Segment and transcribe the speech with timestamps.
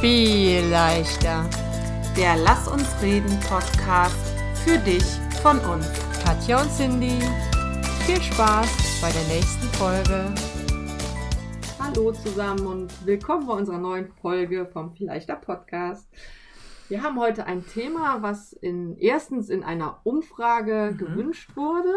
[0.00, 1.48] viel leichter.
[2.16, 4.16] Der Lass uns reden Podcast
[4.64, 5.04] für dich
[5.42, 5.86] von uns.
[6.24, 7.18] Katja und Cindy,
[8.06, 10.24] viel Spaß bei der nächsten Folge.
[11.80, 16.08] Hallo zusammen und willkommen bei unserer neuen Folge vom Viel leichter Podcast.
[16.88, 20.98] Wir haben heute ein Thema, was in, erstens in einer Umfrage Mhm.
[20.98, 21.92] gewünscht wurde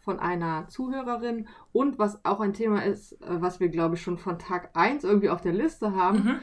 [0.00, 4.18] von einer Zuhörerin und was auch ein Thema ist, äh, was wir, glaube ich, schon
[4.18, 6.38] von Tag 1 irgendwie auf der Liste haben, Mhm.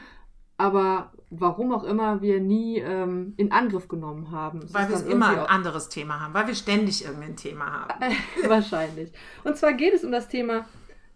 [0.62, 4.60] Aber warum auch immer wir nie ähm, in Angriff genommen haben.
[4.60, 8.14] Es Weil wir immer ein anderes Thema haben, weil wir ständig irgendein Thema haben.
[8.46, 9.10] Wahrscheinlich.
[9.42, 10.66] Und zwar geht es um das Thema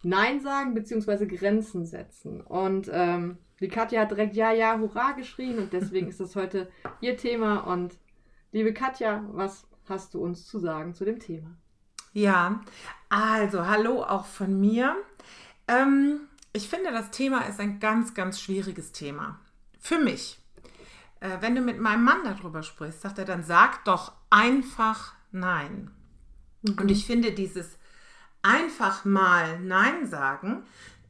[0.03, 1.27] Nein sagen bzw.
[1.27, 2.41] Grenzen setzen.
[2.41, 6.69] Und ähm, die Katja hat direkt Ja, Ja, Hurra geschrien und deswegen ist das heute
[7.01, 7.61] ihr Thema.
[7.61, 7.97] Und
[8.51, 11.57] liebe Katja, was hast du uns zu sagen zu dem Thema?
[12.13, 12.63] Ja,
[13.11, 14.97] also hallo auch von mir.
[15.69, 16.23] Ähm,
[16.57, 19.39] ich finde, das Thema ist ein ganz, ganz schwieriges Thema.
[19.79, 20.39] Für mich.
[21.21, 25.91] Äh, wenn du mit meinem Mann darüber sprichst, sagt er dann, sag doch einfach Nein.
[26.63, 27.77] Und ich finde, dieses
[28.43, 30.65] einfach mal Nein sagen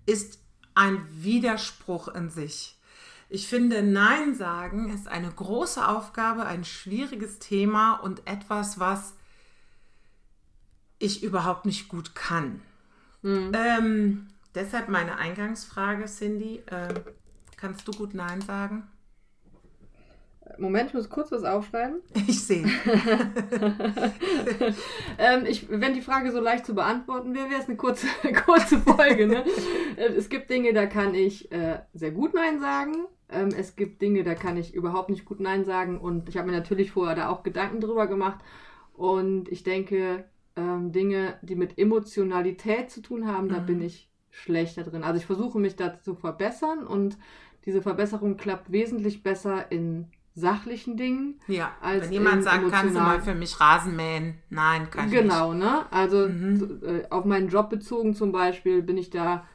[0.05, 0.41] ist
[0.75, 2.77] ein Widerspruch in sich.
[3.29, 9.15] Ich finde, Nein sagen ist eine große Aufgabe, ein schwieriges Thema und etwas, was
[10.99, 12.63] ich überhaupt nicht gut kann.
[13.23, 16.63] Ähm, deshalb meine Eingangsfrage, Cindy.
[16.71, 16.95] Ähm,
[17.57, 18.89] kannst du gut Nein sagen?
[20.59, 22.01] Moment, ich muss kurz was aufschreiben.
[22.29, 22.65] Ich sehe.
[25.19, 28.07] ähm, ich, wenn die Frage so leicht zu beantworten wäre, wäre es eine kurze,
[28.45, 29.27] kurze Folge.
[29.27, 29.45] Ne?
[29.97, 33.07] Äh, es gibt Dinge, da kann ich äh, sehr gut Nein sagen.
[33.29, 35.99] Ähm, es gibt Dinge, da kann ich überhaupt nicht gut Nein sagen.
[35.99, 38.39] Und ich habe mir natürlich vorher da auch Gedanken drüber gemacht.
[38.95, 43.67] Und ich denke, ähm, Dinge, die mit Emotionalität zu tun haben, da Mhm.
[43.67, 45.03] bin ich schlechter drin.
[45.03, 47.17] Also ich versuche mich da zu verbessern und
[47.65, 51.41] diese Verbesserung klappt wesentlich besser in sachlichen Dingen.
[51.49, 54.39] Ja, Als wenn jemand sagt, kannst du mal für mich Rasen mähen?
[54.51, 55.91] Nein, kann ich Genau, ne?
[55.91, 56.81] Also Mhm.
[56.85, 59.47] äh, auf meinen Job bezogen zum Beispiel bin ich da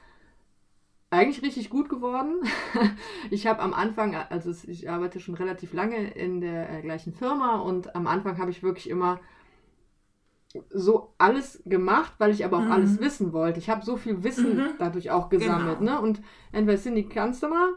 [1.11, 2.41] eigentlich richtig gut geworden.
[3.29, 7.57] ich habe am Anfang, also ich arbeite schon relativ lange in der äh, gleichen Firma
[7.59, 9.19] und am Anfang habe ich wirklich immer
[10.69, 12.72] so alles gemacht, weil ich aber auch Mhm.
[12.72, 13.59] alles wissen wollte.
[13.59, 14.69] Ich habe so viel Wissen Mhm.
[14.79, 15.94] dadurch auch gesammelt, Genau.
[15.97, 16.01] ne?
[16.01, 17.69] Und entweder Cindy, kannst du mal?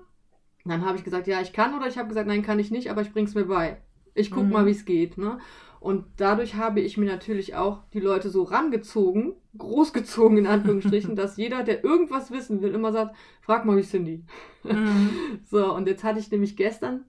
[0.65, 2.91] Dann habe ich gesagt, ja, ich kann, oder ich habe gesagt, nein, kann ich nicht,
[2.91, 3.79] aber ich bring's mir bei.
[4.15, 4.53] Ich guck Mhm.
[4.53, 5.39] mal, wie es geht, ne?
[5.81, 11.37] Und dadurch habe ich mir natürlich auch die Leute so rangezogen, großgezogen in Anführungsstrichen, dass
[11.37, 14.25] jeder, der irgendwas wissen will, immer sagt, frag mal wie Cindy.
[14.63, 15.11] Mhm.
[15.45, 17.05] So, und jetzt hatte ich nämlich gestern,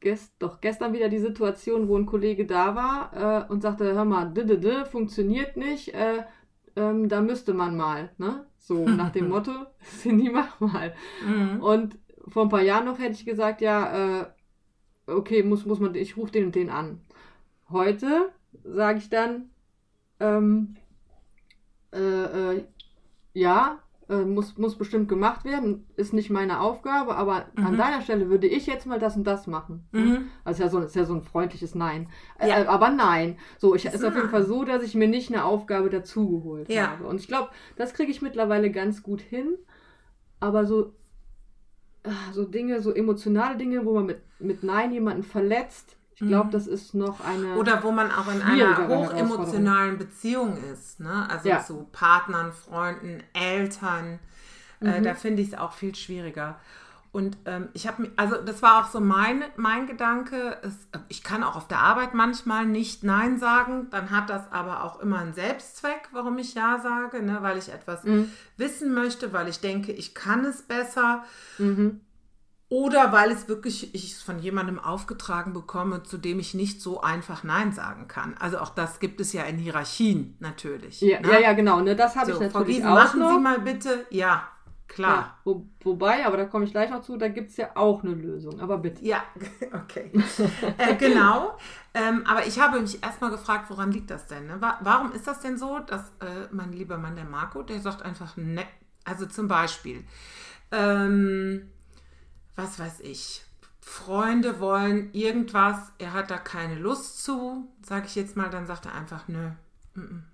[0.00, 4.04] gest, doch gestern wieder die Situation, wo ein Kollege da war äh, und sagte, hör
[4.04, 6.24] mal, d -d -d, funktioniert nicht, äh,
[6.76, 8.46] ähm, da müsste man mal, ne?
[8.58, 9.52] So nach dem Motto,
[10.00, 10.94] Cindy, mach mal.
[11.26, 11.60] Mhm.
[11.60, 11.98] Und
[12.28, 14.26] vor ein paar Jahren noch hätte ich gesagt, ja, äh,
[15.06, 17.00] okay, muss, muss man, ich rufe den und den an.
[17.70, 18.30] Heute
[18.64, 19.50] sage ich dann,
[20.20, 20.76] ähm,
[21.92, 22.64] äh, äh,
[23.32, 27.76] ja, äh, muss, muss bestimmt gemacht werden, ist nicht meine Aufgabe, aber an Mhm.
[27.76, 29.86] deiner Stelle würde ich jetzt mal das und das machen.
[29.92, 30.28] Mhm.
[30.44, 32.08] Also ist ja so, ist ja so ein freundliches Nein.
[32.38, 32.62] Äh, Ja.
[32.62, 33.36] äh, aber nein.
[33.58, 34.30] So, ich ist auf jeden.
[34.30, 36.88] Fall so, dass ich mir nicht eine Aufgabe dazugeholt Ja.
[36.92, 37.06] habe.
[37.06, 39.56] Und ich glaube, das kriege ich mittlerweile ganz gut hin.
[40.40, 40.94] Aber so,
[42.04, 46.48] ah, so Dinge, so emotionale Dinge, wo man mit, mit Nein jemanden verletzt, ich glaube,
[46.48, 46.50] Mhm.
[46.52, 47.54] das ist noch eine.
[47.56, 51.28] Oder wo man auch in einer hochemotionalen Beziehung ist, ne?
[51.30, 51.60] Also Ja.
[51.64, 54.18] zu Partnern, Freunden, Eltern.
[54.80, 55.04] Äh, Mhm.
[55.04, 56.58] da finde ich es auch viel schwieriger.
[57.10, 60.58] Und ähm, ich habe mich, also das war auch so mein, mein Gedanke.
[60.62, 60.74] Es,
[61.08, 63.86] ich kann auch auf der Arbeit manchmal nicht Nein sagen.
[63.90, 67.38] Dann hat das aber auch immer einen Selbstzweck, warum ich Ja sage, ne?
[67.40, 68.30] weil ich etwas Mhm.
[68.56, 71.24] wissen möchte, weil ich denke, ich kann es besser.
[71.58, 72.00] Mhm.
[72.70, 77.00] Oder weil es wirklich ich es von jemandem aufgetragen bekomme, zu dem ich nicht so
[77.00, 78.34] einfach Nein sagen kann.
[78.38, 81.00] Also auch das gibt es ja in Hierarchien natürlich.
[81.00, 81.32] Ja, ne?
[81.32, 81.80] ja, ja, genau.
[81.80, 83.34] Ne, das habe So, ich Frau natürlich Giesen, auch machen noch.
[83.36, 84.06] Sie mal bitte.
[84.10, 84.48] Ja,
[84.86, 85.16] klar.
[85.16, 88.02] Ja, wo, wobei, aber da komme ich gleich noch zu, da gibt es ja auch
[88.04, 88.60] eine Lösung.
[88.60, 89.02] Aber bitte.
[89.02, 89.22] Ja,
[89.72, 90.10] okay.
[90.76, 91.56] äh, genau.
[91.94, 94.46] Ähm, aber ich habe mich erstmal gefragt, woran liegt das denn?
[94.46, 94.60] Ne?
[94.60, 98.02] Wa- Warum ist das denn so, dass äh, mein lieber Mann, der Marco, der sagt
[98.02, 98.64] einfach, ne,
[99.04, 100.04] also zum Beispiel,
[100.70, 101.70] ähm,
[102.58, 103.42] was weiß ich,
[103.80, 108.86] Freunde wollen irgendwas, er hat da keine Lust zu, sage ich jetzt mal, dann sagt
[108.86, 109.50] er einfach, nö,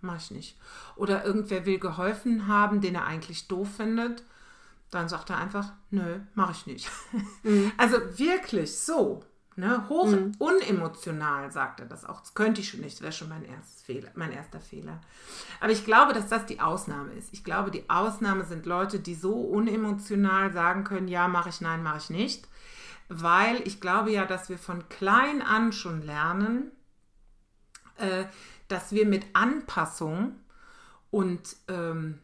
[0.01, 0.59] mach ich nicht.
[0.97, 4.25] Oder irgendwer will geholfen haben, den er eigentlich doof findet,
[4.91, 6.91] dann sagt er einfach, nö, mach ich nicht.
[7.77, 9.23] Also wirklich so.
[9.57, 12.21] Ne, hoch unemotional sagt er das auch.
[12.21, 15.01] Das könnte ich schon nicht, das wäre schon mein, erstes Fehler, mein erster Fehler.
[15.61, 17.33] Aber ich glaube, dass das die Ausnahme ist.
[17.33, 21.83] Ich glaube, die Ausnahme sind Leute, die so unemotional sagen können, ja, mache ich, nein,
[21.85, 22.49] mache ich nicht.
[23.09, 26.73] weil ich glaube ja, dass wir von klein an schon lernen,
[27.97, 28.25] äh,
[28.69, 30.41] dass wir mit Anpassung
[31.11, 32.19] und, ähm,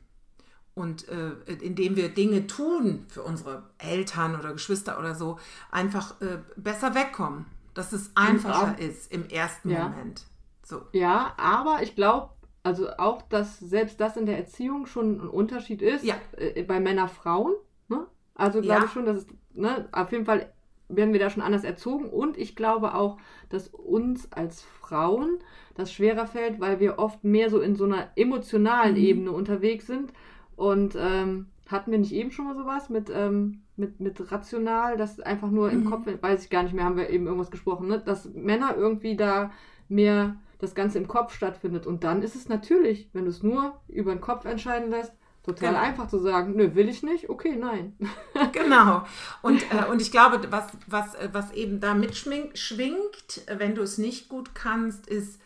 [0.80, 1.30] und äh,
[1.62, 5.38] indem wir Dinge tun für unsere Eltern oder Geschwister oder so,
[5.70, 7.46] einfach äh, besser wegkommen.
[7.74, 9.88] Dass es einfacher ist im ersten Ja.
[9.88, 10.24] Moment.
[10.64, 10.82] So.
[10.92, 12.30] Ja, aber ich glaube,
[12.64, 16.14] also auch, dass selbst das in der Erziehung schon ein Unterschied ist Ja.
[16.36, 17.54] äh, bei Männer, Frauen.
[17.88, 18.06] Ne?
[18.34, 18.86] Also glaube Ja.
[18.86, 20.52] ich schon, dass es, ne, auf jeden Fall
[20.88, 23.18] werden wir da schon anders erzogen und ich glaube auch,
[23.48, 25.38] dass uns als Frauen
[25.76, 29.00] das schwerer fällt, weil wir oft mehr so in so einer emotionalen Mhm.
[29.02, 30.12] Ebene unterwegs sind
[30.60, 35.18] und ähm, hatten wir nicht eben schon mal sowas mit, ähm, mit, mit rational, das
[35.20, 35.90] einfach nur im Mhm.
[35.90, 37.98] Kopf, weiß ich gar nicht mehr, haben wir eben irgendwas gesprochen, ne?
[37.98, 39.52] dass Männer irgendwie da
[39.88, 41.86] mehr das Ganze im Kopf stattfindet.
[41.86, 45.70] Und dann ist es natürlich, wenn du es nur über den Kopf entscheiden lässt, total
[45.70, 45.80] Genau.
[45.80, 47.96] einfach zu sagen, nö, will ich nicht, okay, nein.
[48.52, 49.04] Genau.
[49.40, 53.80] Und, äh, und ich glaube, was, was, äh, was eben da mitschwingt, schwingt, wenn du
[53.80, 55.40] es nicht gut kannst, ist,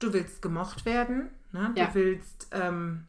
[0.00, 1.30] du willst gemocht werden.
[1.52, 1.70] Ne?
[1.76, 1.90] Du Ja.
[1.94, 3.04] willst, ähm,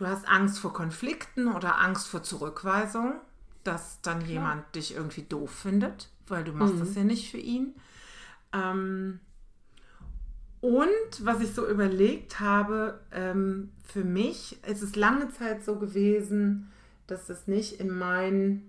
[0.00, 3.14] du hast Angst vor Konflikten oder Angst vor Zurückweisung,
[3.64, 6.78] dass dann jemand dich irgendwie doof findet, weil du machst Mhm.
[6.80, 7.74] das ja nicht für ihn.
[8.52, 9.20] Ähm,
[10.60, 10.88] und
[11.20, 16.70] was ich so überlegt habe, ähm, für mich ist es lange Zeit so gewesen,
[17.06, 18.62] dass es nicht in mein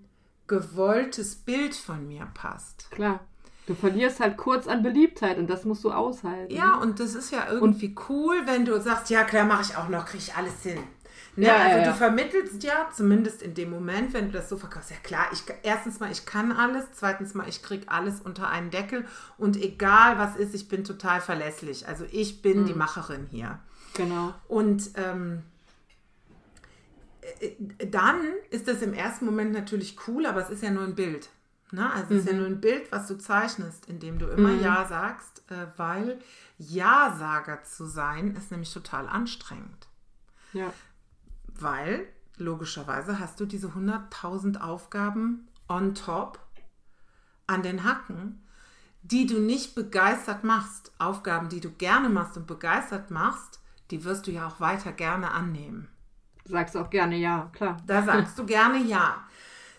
[0.47, 2.89] gewolltes Bild von mir passt.
[2.91, 3.21] Klar.
[3.67, 6.53] Du verlierst halt kurz an Beliebtheit und das musst du aushalten.
[6.53, 9.87] Ja, und das ist ja irgendwie cool, wenn du sagst, ja klar, mache ich auch
[9.87, 10.79] noch, kriege ich alles hin.
[11.37, 11.45] Ne?
[11.47, 11.93] Ja, also ja, du ja.
[11.93, 15.99] vermittelst ja, zumindest in dem Moment, wenn du das so verkaufst, ja klar, ich, erstens
[16.01, 19.05] mal, ich kann alles, zweitens mal, ich kriege alles unter einen Deckel
[19.37, 21.87] und egal was ist, ich bin total verlässlich.
[21.87, 22.65] Also ich bin Mhm.
[22.65, 23.59] die Macherin hier.
[23.93, 24.33] Genau.
[24.49, 25.43] Und ähm,
[27.39, 28.19] äh, dann
[28.49, 31.29] ist das im ersten Moment natürlich cool, aber es ist ja nur ein Bild.
[31.71, 31.89] Ne?
[31.93, 34.61] Also es ist ja nur ein Bild, was du zeichnest, indem du immer Mhm.
[34.61, 36.19] Ja sagst, äh, weil
[36.57, 39.87] Ja-Sager zu sein ist nämlich total anstrengend.
[40.53, 40.73] Ja.
[41.61, 46.39] Weil logischerweise hast du diese 100.000 Aufgaben on top
[47.47, 48.43] an den Hacken,
[49.03, 50.91] die du nicht begeistert machst.
[50.99, 53.59] Aufgaben, die du gerne machst und begeistert machst,
[53.89, 55.89] die wirst du ja auch weiter gerne annehmen.
[56.45, 57.77] Du sagst auch gerne ja, klar.
[57.85, 59.23] Da sagst du gerne ja.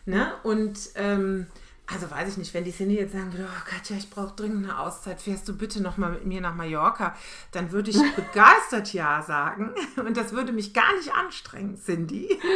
[0.05, 0.33] Ne?
[0.43, 1.47] Und ähm,
[1.87, 4.65] also weiß ich nicht, wenn die Cindy jetzt sagen würde, oh Katja, ich brauche dringend
[4.65, 7.15] eine Auszeit, fährst du bitte nochmal mit mir nach Mallorca,
[7.51, 9.73] dann würde ich begeistert ja sagen.
[9.97, 12.29] Und das würde mich gar nicht anstrengen, Cindy.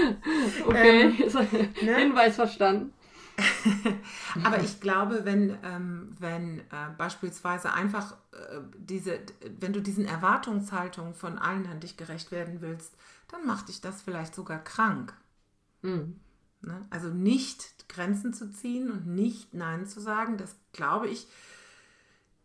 [0.67, 1.09] Okay,
[1.83, 1.97] ne?
[1.97, 2.93] Hinweis verstanden.
[4.43, 9.21] Aber ich glaube, wenn, ähm, wenn äh, beispielsweise einfach äh, diese,
[9.61, 12.95] wenn du diesen Erwartungshaltungen von allen an dich gerecht werden willst,
[13.29, 15.15] dann macht dich das vielleicht sogar krank.
[15.83, 16.19] Mhm.
[16.63, 16.87] Ne?
[16.91, 21.27] Also nicht Grenzen zu ziehen und nicht Nein zu sagen, das glaube ich,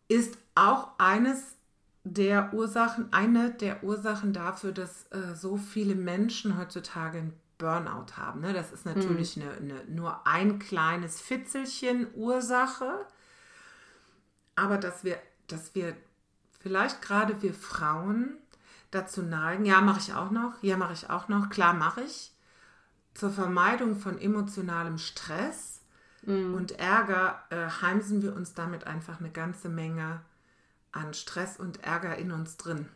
[0.08, 1.56] ist auch eines
[2.04, 8.40] der Ursachen, eine der Ursachen dafür, dass äh, so viele Menschen heutzutage einen Burnout haben.
[8.40, 8.52] Ne?
[8.52, 13.06] Das ist natürlich eine, eine, nur ein kleines Fitzelchen Ursache,
[14.56, 15.96] aber dass wir, dass wir
[16.60, 18.36] vielleicht gerade wir Frauen
[18.90, 22.32] dazu neigen, ja, mache ich auch noch, ja, mache ich auch noch, klar mache ich,
[23.14, 25.82] zur Vermeidung von emotionalem Stress
[26.26, 26.52] Mhm.
[26.52, 30.22] und Ärger äh, heimsen wir uns damit einfach eine ganze Menge
[30.92, 32.88] an Stress und Ärger in uns drin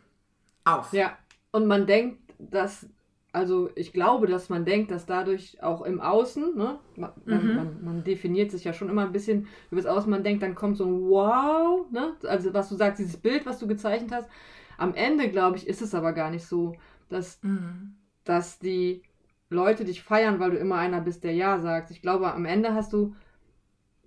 [0.65, 0.91] auf.
[0.91, 1.17] Ja,
[1.51, 2.87] und man denkt, dass,
[3.33, 7.53] also ich glaube, dass man denkt, dass dadurch auch im Außen, ne, man, man, Mhm.
[7.53, 10.55] man, man definiert sich ja schon immer ein bisschen über das Außen, man denkt, dann
[10.55, 14.29] kommt so ein Wow, ne, also was du sagst, dieses Bild, was du gezeichnet hast.
[14.77, 16.77] Am Ende, glaube ich, ist es aber gar nicht so,
[17.09, 17.97] dass, Mhm.
[18.25, 19.03] dass die
[19.49, 21.91] Leute dich feiern, weil du immer einer bist, der Ja sagt.
[21.91, 23.15] Ich glaube, am Ende hast du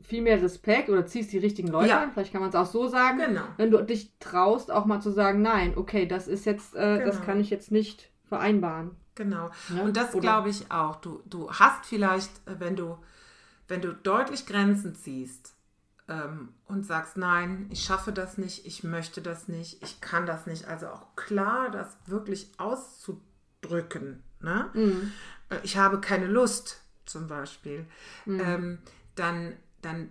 [0.02, 2.02] viel mehr Respekt oder ziehst die richtigen Leute Ja.
[2.02, 3.42] an, vielleicht kann man es auch so sagen Genau.
[3.58, 7.16] wenn du dich traust, auch mal zu sagen, nein, okay, das ist jetzt, äh, das
[7.16, 7.26] Genau.
[7.26, 8.92] kann ich jetzt nicht vereinbaren.
[9.14, 9.50] Genau.
[9.68, 9.82] Ne?
[9.84, 10.96] Und das glaube ich auch.
[10.96, 12.96] Du, du hast vielleicht, äh, wenn du,
[13.68, 15.54] wenn du deutlich Grenzen ziehst
[16.08, 20.46] ähm, und sagst, nein, ich schaffe das nicht, ich möchte das nicht, ich kann das
[20.46, 24.22] nicht, also auch klar, das wirklich auszudrücken.
[24.40, 24.70] Ne?
[24.74, 25.12] Mhm.
[25.50, 27.86] Äh, Ich habe keine Lust, zum Beispiel.
[28.26, 28.40] Mhm.
[28.40, 28.78] Ähm,
[29.16, 30.10] dann, dann,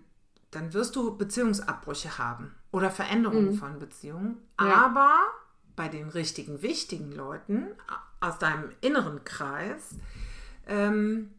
[0.51, 3.55] dann wirst du Beziehungsabbrüche haben oder Veränderungen Mhm.
[3.55, 4.37] von Beziehungen.
[4.59, 4.85] Ja.
[4.85, 5.15] Aber
[5.75, 7.67] bei den richtigen, wichtigen Leuten
[8.19, 9.95] aus deinem inneren Kreis
[10.67, 11.33] ähm,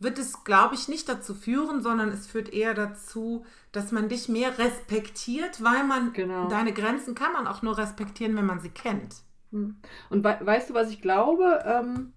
[0.00, 4.28] wird es, glaube ich, nicht dazu führen, sondern es führt eher dazu, dass man dich
[4.28, 6.48] mehr respektiert, weil man Genau.
[6.48, 9.16] deine Grenzen kann man auch nur respektieren, wenn man sie kennt.
[9.50, 11.64] Und we weißt du, was ich glaube?
[11.66, 12.12] Ähm,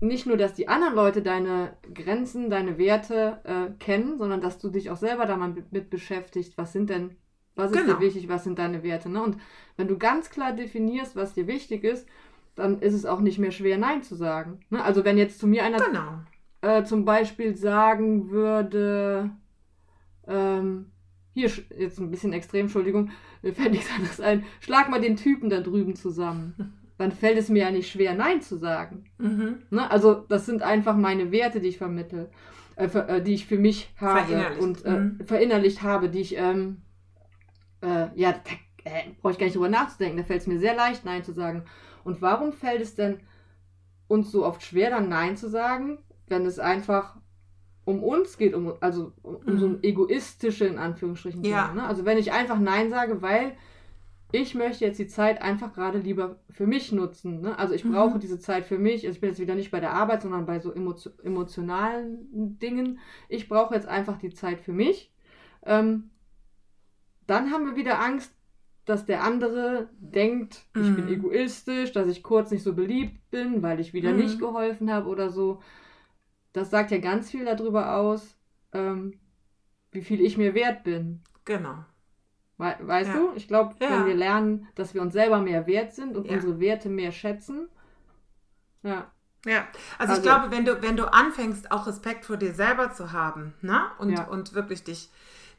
[0.00, 4.68] nicht nur, dass die anderen Leute deine Grenzen, deine Werte äh, kennen, sondern dass du
[4.68, 6.58] dich auch selber da mal mit beschäftigst.
[6.58, 7.16] Was sind denn,
[7.54, 7.94] was ist Genau.
[7.94, 9.08] dir wichtig, was sind deine Werte?
[9.08, 9.22] Ne?
[9.22, 9.38] Und
[9.76, 12.06] wenn du ganz klar definierst, was dir wichtig ist,
[12.56, 14.60] dann ist es auch nicht mehr schwer, Nein zu sagen.
[14.70, 14.82] Ne?
[14.82, 16.20] Also wenn jetzt zu mir einer Genau.
[16.60, 19.30] äh, zum Beispiel sagen würde,
[20.26, 20.90] ähm,
[21.36, 23.10] hier jetzt ein bisschen extrem, Entschuldigung,
[23.42, 26.54] mir fällt nichts anderes ein, schlag mal den Typen da drüben zusammen.
[26.98, 29.04] Dann fällt es mir ja nicht schwer, Nein zu sagen.
[29.18, 29.58] Mhm.
[29.70, 29.90] Ne?
[29.90, 32.30] Also das sind einfach meine Werte, die ich vermittel,
[32.76, 34.62] äh, ver äh, die ich für mich habe Verinnerlicht.
[34.62, 35.20] und äh, Mhm.
[35.26, 36.78] verinnerlicht habe, die ich, ähm,
[37.82, 40.16] äh, ja, da äh, brauche ich gar nicht drüber nachzudenken.
[40.16, 41.64] Da fällt es mir sehr leicht, Nein zu sagen.
[42.02, 43.20] Und warum fällt es denn
[44.08, 47.18] uns so oft schwer, dann Nein zu sagen, wenn es einfach
[47.86, 49.78] um uns geht, um, also um, um so ein Mhm.
[49.82, 51.68] egoistische, in Anführungsstrichen, Ja.
[51.68, 51.88] Thema, ne?
[51.88, 53.56] Also wenn ich einfach Nein sage, weil
[54.32, 57.40] ich möchte jetzt die Zeit einfach gerade lieber für mich nutzen.
[57.40, 57.58] Ne?
[57.58, 57.92] Also ich Mhm.
[57.92, 59.06] brauche diese Zeit für mich.
[59.06, 62.98] Also ich bin jetzt wieder nicht bei der Arbeit, sondern bei so emotio emotionalen Dingen.
[63.28, 65.12] Ich brauche jetzt einfach die Zeit für mich.
[65.64, 66.10] Ähm,
[67.28, 68.32] dann haben wir wieder Angst,
[68.84, 71.12] dass der andere denkt, ich bin Mhm.
[71.12, 74.18] egoistisch, dass ich kurz nicht so beliebt bin, weil ich wieder Mhm.
[74.18, 75.60] nicht geholfen habe oder so.
[76.56, 78.34] Das sagt ja ganz viel darüber aus,
[78.72, 79.20] ähm,
[79.92, 81.20] wie viel ich mir wert bin.
[81.44, 81.84] Genau.
[82.56, 83.16] We weißt Ja.
[83.18, 83.32] du?
[83.36, 83.90] Ich glaube, Ja.
[83.90, 86.32] wenn wir lernen, dass wir uns selber mehr wert sind und Ja.
[86.32, 87.68] unsere Werte mehr schätzen,
[88.82, 89.10] ja,
[89.44, 92.92] Ja, also, Also- ich glaube, wenn du, wenn du anfängst, auch Respekt vor dir selber
[92.92, 93.80] zu haben, ne?
[93.98, 95.08] Und, und wirklich dich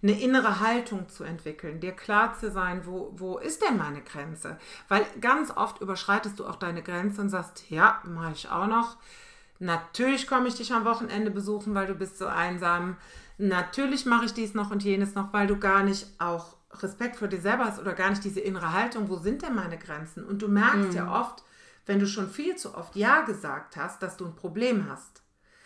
[0.04, 4.58] eine innere Haltung zu entwickeln, dir klar zu sein, wo, wo ist denn meine Grenze?
[4.90, 8.98] Weil ganz oft überschreitest du auch deine Grenze und sagst, ja, mache ich auch noch.
[9.60, 12.98] Natürlich komme ich dich am Wochenende besuchen, weil du bist so einsam.
[13.38, 17.28] Natürlich mache ich dies noch und jenes noch, weil du gar nicht auch Respekt vor
[17.28, 20.26] dir selber hast oder gar nicht diese innere Haltung, wo sind denn meine Grenzen?
[20.26, 21.44] Und du merkst ja oft,
[21.86, 25.22] wenn du schon viel zu oft Ja gesagt hast, dass du ein Problem hast.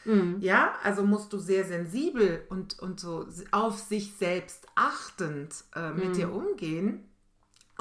[0.06, 0.38] Mhm.
[0.42, 6.10] Ja, also musst du sehr sensibel und, und so auf sich selbst achtend äh, mit
[6.10, 6.14] Mhm.
[6.14, 7.11] dir umgehen.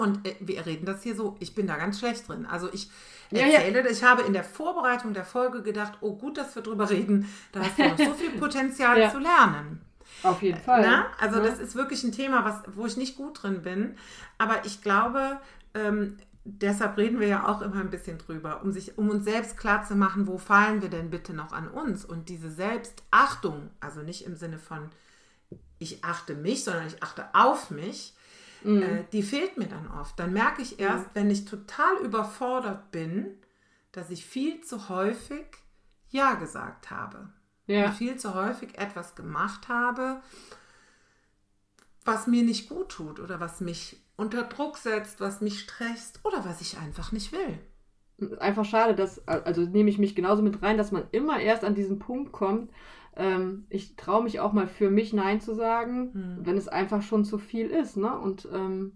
[0.00, 2.47] Und äh, wir reden das hier so, ich bin da ganz schlecht drin.
[2.47, 2.90] Also ich
[3.30, 3.59] Ja, ja.
[3.61, 7.28] erzähle, ich habe in der Vorbereitung der Folge gedacht, oh gut, dass wir drüber reden,
[7.52, 9.11] da hast du noch so viel Potenzial Ja.
[9.11, 9.80] zu lernen.
[10.25, 10.83] auf jeden Fall.
[10.83, 11.07] Na?
[11.21, 11.45] Also Ja.
[11.45, 13.97] das ist wirklich ein Thema, was, wo ich nicht gut drin bin.
[14.38, 15.38] Aber ich glaube,
[15.75, 19.57] ähm, deshalb reden wir ja auch immer ein bisschen drüber, um, sich, um uns selbst
[19.57, 22.04] klar zu machen, wo fallen wir denn bitte noch an uns?
[22.04, 24.90] Und diese Selbstachtung, also nicht im Sinne von,
[25.78, 28.14] ich achte mich, sondern ich achte auf mich,
[28.62, 28.83] Mhm.
[28.83, 30.19] äh, die fehlt mir dann oft.
[30.19, 33.38] Dann merke ich erst, wenn ich total überfordert bin,
[33.93, 35.47] dass ich viel zu häufig
[36.11, 37.31] Ja gesagt habe
[37.71, 37.93] ja.
[37.93, 40.21] viel zu häufig etwas gemacht habe,
[42.05, 46.45] was mir nicht gut tut oder was mich unter Druck setzt, was mich stresst oder
[46.45, 47.59] was ich einfach nicht will.
[48.38, 51.75] einfach schade, dass, also nehme ich mich genauso mit rein, dass man immer erst an
[51.75, 52.71] diesen Punkt kommt,
[53.21, 56.39] ähm, ich traue mich auch mal für mich Nein zu sagen, Hm.
[56.47, 58.19] wenn es einfach schon zu viel ist, ne?
[58.19, 58.93] Und ähm,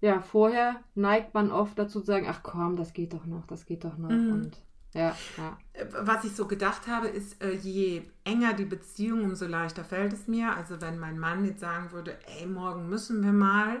[0.00, 3.66] ja, vorher neigt man oft dazu zu sagen, ach komm, das geht doch noch, das
[3.66, 4.10] geht doch noch.
[4.10, 4.32] Mhm.
[4.32, 4.62] Und
[4.94, 5.58] ja, ja.
[5.74, 10.12] Äh, Was ich so gedacht habe, ist, äh, je enger die Beziehung, umso leichter fällt
[10.12, 10.54] es mir.
[10.56, 13.80] Also wenn mein Mann jetzt sagen würde, ey, morgen müssen wir mal,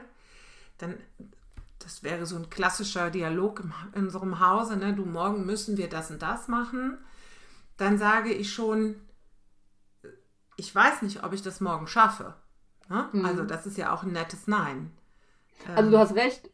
[0.78, 0.94] dann,
[1.78, 3.62] das wäre so ein klassischer Dialog
[3.94, 4.94] in unserem Hause, ne?
[4.94, 6.98] du, morgen müssen wir das und das machen,
[7.76, 8.96] dann sage ich schon,
[10.56, 12.34] ich weiß nicht, ob ich das morgen schaffe.
[12.88, 13.08] Ne?
[13.12, 13.24] Mhm.
[13.24, 14.90] Also das ist ja auch ein nettes Nein.
[15.74, 16.50] Also Ähm, du hast recht.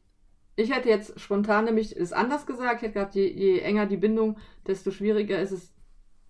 [0.57, 2.77] Ich hätte jetzt spontan nämlich es anders gesagt.
[2.77, 5.73] Ich hätte gesagt, je, je enger die Bindung, desto schwieriger ist es,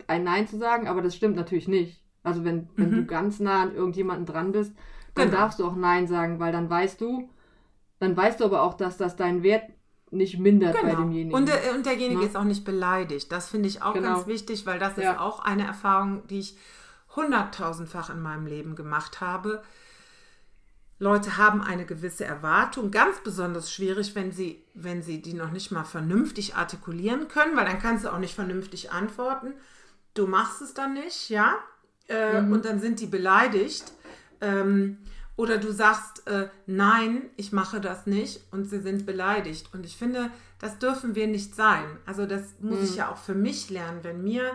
[0.06, 0.88] ein Nein zu sagen.
[0.88, 2.02] Aber das stimmt natürlich nicht.
[2.22, 2.96] Also wenn, wenn Mhm.
[2.96, 4.72] du ganz nah an irgendjemanden dran bist,
[5.14, 5.38] dann Genau.
[5.40, 7.28] darfst du auch Nein sagen, weil dann weißt du,
[7.98, 9.64] dann weißt du aber auch, dass das deinen Wert
[10.10, 11.00] nicht mindert bei Genau.
[11.02, 11.34] demjenigen.
[11.34, 12.26] Und, der, und derjenige Ne?
[12.26, 13.30] ist auch nicht beleidigt.
[13.32, 14.14] Das finde ich auch Genau.
[14.14, 15.12] ganz wichtig, weil das Ja.
[15.12, 16.56] ist auch eine Erfahrung, die ich
[17.16, 19.62] hunderttausendfach in meinem Leben gemacht habe.
[20.98, 25.70] Leute haben eine gewisse Erwartung, ganz besonders schwierig, wenn sie, wenn sie die noch nicht
[25.72, 29.54] mal vernünftig artikulieren können, weil dann kannst du auch nicht vernünftig antworten.
[30.12, 31.56] Du machst es dann nicht, ja,
[32.08, 32.52] äh, Mhm.
[32.52, 33.92] und dann sind die beleidigt.
[34.42, 34.98] Ähm,
[35.36, 39.72] oder du sagst, äh, nein, ich mache das nicht und sie sind beleidigt.
[39.72, 41.84] Und ich finde, das dürfen wir nicht sein.
[42.04, 42.96] Also das muss ich Mhm.
[42.96, 44.52] ja auch für mich lernen, wenn mir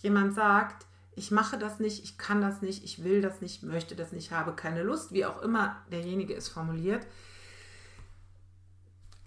[0.00, 0.86] jemand sagt,
[1.18, 4.30] ich mache das nicht, ich kann das nicht, ich will das nicht, möchte das nicht,
[4.30, 7.06] habe keine Lust, wie auch immer derjenige es formuliert,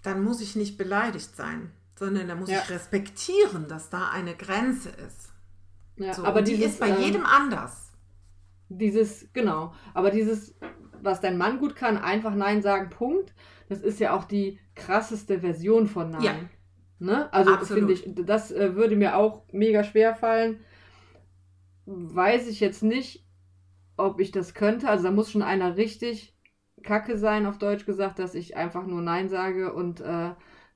[0.02, 2.60] dann muss ich nicht beleidigt sein, sondern da muss Ja.
[2.62, 5.30] ich respektieren, dass da eine Grenze ist.
[5.96, 7.92] ja, So, aber die dieses, ist bei ähm, jedem anders.
[8.68, 9.74] Dieses, genau.
[9.92, 10.54] Aber dieses,
[11.02, 13.34] was dein Mann gut kann, einfach Nein sagen, Punkt.
[13.68, 16.22] Das ist ja auch die krasseste Version von Nein.
[16.22, 16.34] Ja.
[16.98, 17.32] Ne?
[17.32, 20.60] Also finde ich, das äh, würde mir auch mega schwer fallen.
[21.86, 23.24] Weiß ich jetzt nicht,
[23.96, 24.88] ob ich das könnte.
[24.88, 26.36] Also da muss schon einer richtig
[26.82, 30.32] kacke sein, auf Deutsch gesagt, dass ich einfach nur Nein sage und äh,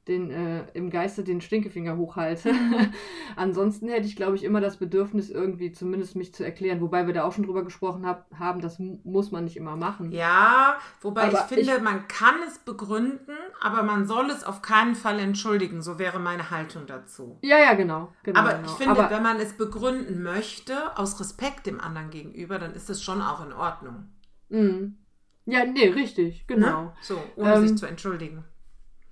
[0.09, 2.53] den, äh, im Geiste den Stinkefinger hochhalte.
[3.37, 6.81] Ansonsten hätte ich, glaube ich, immer das Bedürfnis, irgendwie zumindest mich zu erklären.
[6.81, 9.77] Wobei wir da auch schon drüber gesprochen hab, haben, das mu- muss man nicht immer
[9.77, 10.13] machen.
[10.13, 14.63] Ja, wobei Aber ich finde, ich- man kann es begründen, aber man soll es auf
[14.63, 15.83] keinen Fall entschuldigen.
[15.83, 17.39] So wäre meine Haltung dazu.
[17.43, 18.13] Ja, ja, genau.
[18.23, 18.67] genau Aber genau.
[18.69, 22.89] ich finde, Aber- wenn man es begründen möchte, aus Respekt dem anderen gegenüber, dann ist
[22.91, 24.07] es schon auch in Ordnung.
[24.49, 24.99] Mhm.
[25.47, 26.83] Ja, nee, richtig, genau.
[26.85, 26.93] Ne?
[27.03, 28.45] So, ohne Ähm, sich zu entschuldigen.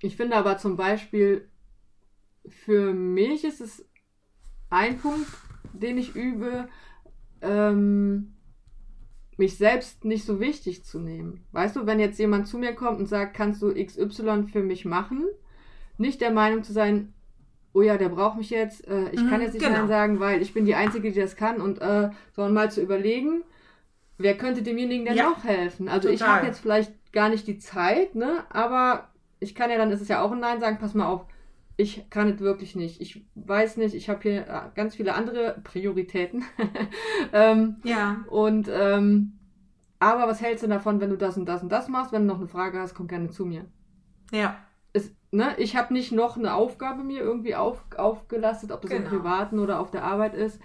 [0.05, 1.49] Ich finde aber zum Beispiel,
[2.47, 3.85] für mich ist es
[4.69, 5.27] ein Punkt,
[5.73, 6.69] den ich übe,
[7.41, 8.35] ähm,
[9.37, 11.43] mich selbst nicht so wichtig zu nehmen.
[11.51, 14.85] Weißt du, wenn jetzt jemand zu mir kommt und sagt, kannst du XY für mich
[14.85, 15.25] machen,
[15.97, 17.13] nicht der Meinung zu sein,
[17.73, 19.69] oh ja, der braucht mich jetzt, äh, ich Mhm, kann jetzt nicht genau.
[19.69, 22.81] Nein sagen, weil ich bin die Einzige, die das kann und äh, sondern mal zu
[22.81, 23.43] überlegen,
[24.17, 25.89] wer könnte demjenigen denn Ja, noch helfen?
[25.89, 26.27] Also ich total.
[26.27, 30.07] habe jetzt vielleicht gar nicht die Zeit, ne, aber ich kann ja dann, ist es
[30.07, 31.25] ja auch ein Nein sagen, pass mal auf,
[31.77, 33.01] ich kann es wirklich nicht.
[33.01, 36.43] Ich weiß nicht, ich habe hier äh, ganz viele andere Prioritäten.
[37.33, 38.23] ähm, Ja.
[38.29, 39.33] und ähm,
[39.99, 42.11] aber was hältst du davon, wenn du das und das und das machst?
[42.11, 43.65] Wenn du noch eine Frage hast, komm gerne zu mir.
[44.31, 44.55] Ja.
[44.93, 48.99] Es, ne, ich habe nicht noch eine Aufgabe mir irgendwie auf, aufgelastet, ob das im
[48.99, 49.09] Genau.
[49.09, 50.59] Privaten oder auf der Arbeit ist.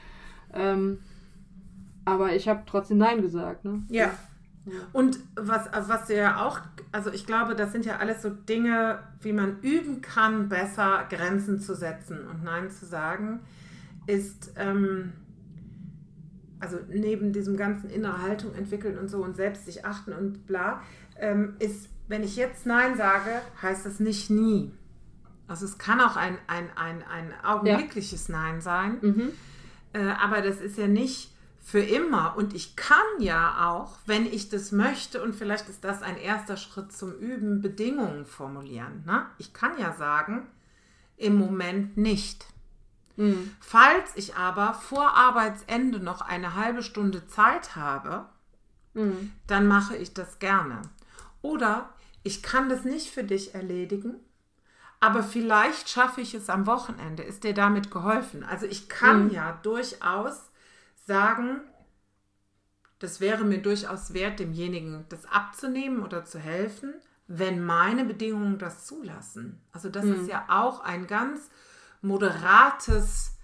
[0.53, 0.99] Ähm,
[2.05, 3.65] aber ich habe trotzdem Nein gesagt.
[3.65, 3.83] Ne?
[3.89, 4.11] Ja.
[4.67, 4.73] Ja.
[4.93, 6.61] Und was, was ja auch,
[6.93, 11.61] also ich glaube, das sind ja alles so Dinge, wie man üben kann, besser Grenzen
[11.61, 13.41] zu setzen und Nein zu sagen,
[14.07, 15.13] ist, ähm,
[16.59, 20.83] also neben diesem ganzen innere Haltung entwickeln und so und selbst sich achten und bla,
[21.17, 23.31] ähm, ist, wenn ich jetzt Nein sage,
[23.63, 24.73] heißt das nicht nie.
[25.49, 28.99] Also es kann auch ein, ein, ein, ein augenblickliches Nein sein.
[29.01, 29.29] Mhm.
[29.95, 31.30] Äh, aber das ist ja nicht
[31.63, 32.35] für immer.
[32.37, 36.57] Und ich kann ja auch, wenn ich das möchte, und vielleicht ist das ein erster
[36.57, 39.05] Schritt zum Üben, Bedingungen formulieren.
[39.07, 39.27] Ne?
[39.39, 40.47] Ich kann ja sagen,
[41.17, 42.47] im Moment nicht.
[43.17, 43.55] Mhm.
[43.61, 48.27] Falls ich aber vor Arbeitsende noch eine halbe Stunde Zeit habe,
[48.93, 49.33] Mhm.
[49.47, 50.83] dann mache ich das gerne.
[51.43, 51.91] Oder
[52.25, 54.15] ich kann das nicht für dich erledigen,
[54.99, 57.23] aber vielleicht schaffe ich es am Wochenende.
[57.23, 58.43] Ist dir damit geholfen?
[58.43, 59.31] Also ich kann Mhm.
[59.31, 60.50] ja durchaus
[61.07, 61.61] sagen,
[62.99, 66.95] das wäre mir durchaus wert, demjenigen das abzunehmen oder zu helfen,
[67.27, 69.61] wenn meine Bedingungen das zulassen.
[69.73, 70.15] Also das Mhm.
[70.15, 71.51] ist ja auch ein ganz
[72.03, 73.37] moderates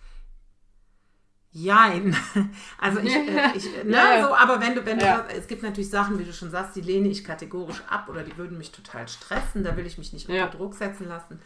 [1.53, 2.15] Jein.
[2.79, 4.29] Also ich, äh, ich ne, Ja, ja.
[4.29, 5.23] so, aber wenn du, wenn Ja.
[5.23, 8.23] du, es gibt natürlich Sachen, wie du schon sagst, die lehne ich kategorisch ab oder
[8.23, 10.49] die würden mich total stressen, da will ich mich nicht unter Ja.
[10.49, 11.41] Druck setzen lassen.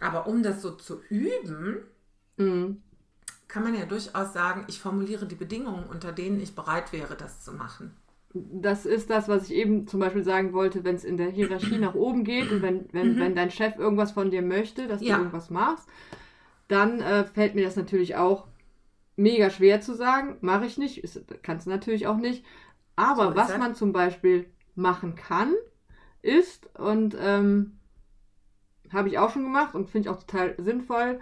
[0.00, 1.82] Aber um das so zu üben,
[2.36, 2.82] Mhm.
[3.48, 7.42] Kann man ja durchaus sagen, ich formuliere die Bedingungen, unter denen ich bereit wäre, das
[7.42, 7.96] zu machen.
[8.34, 11.78] Das ist das, was ich eben zum Beispiel sagen wollte, wenn es in der Hierarchie
[11.78, 15.06] nach oben geht und wenn, wenn, wenn dein Chef irgendwas von dir möchte, dass Mhm.
[15.06, 15.16] Ja.
[15.16, 15.88] du irgendwas machst,
[16.68, 18.46] dann äh, fällt mir das natürlich auch
[19.16, 20.38] mega schwer zu sagen.
[20.42, 21.02] Mache ich nicht,
[21.42, 22.44] kannst du natürlich auch nicht.
[22.96, 23.58] Aber So was es.
[23.58, 25.54] man zum Beispiel machen kann,
[26.22, 27.78] ist, und ähm,
[28.92, 31.20] habe ich auch schon gemacht und finde ich auch total sinnvoll,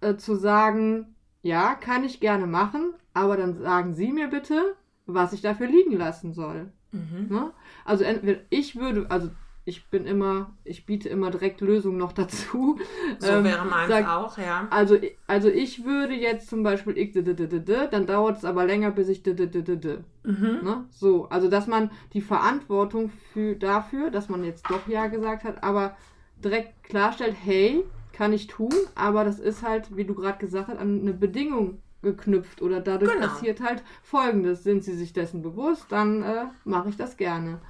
[0.00, 4.76] äh, zu sagen, ja, kann ich gerne machen, aber dann sagen Sie mir bitte,
[5.06, 6.72] was ich dafür liegen lassen soll.
[6.92, 7.26] Mhm.
[7.28, 7.52] Ne?
[7.84, 9.30] Also entweder ich würde, also
[9.64, 12.78] ich bin immer, ich biete immer direkt Lösungen noch dazu.
[13.18, 14.66] So Ähm, wäre meins sag- auch, ja.
[14.70, 19.22] Also, also ich würde jetzt zum Beispiel d, dann dauert es aber länger, bis ich.
[19.24, 20.02] Mhm.
[20.24, 20.84] Ne?
[20.90, 25.62] So, also dass man die Verantwortung für, dafür, dass man jetzt doch Ja gesagt hat,
[25.62, 25.96] aber
[26.42, 27.84] direkt klarstellt, hey,
[28.20, 31.80] kann ich tun, aber das ist halt, wie du gerade gesagt hast, an eine Bedingung
[32.02, 33.28] geknüpft oder dadurch Genau.
[33.28, 34.62] passiert halt Folgendes.
[34.62, 37.62] Sind sie sich dessen bewusst, dann äh, mache ich das gerne.